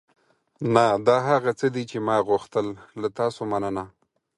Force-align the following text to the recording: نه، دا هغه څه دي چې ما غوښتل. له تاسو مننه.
نه، 0.73 0.85
دا 1.07 1.17
هغه 1.29 1.51
څه 1.59 1.67
دي 1.75 1.83
چې 1.91 1.97
ما 2.07 2.17
غوښتل. 2.27 2.67
له 3.01 3.07
تاسو 3.19 3.41
مننه. 3.51 3.83